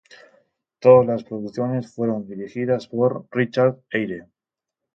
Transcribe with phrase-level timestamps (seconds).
[0.79, 4.25] Todas los producciones fueron dirigidas por Richard Eyre.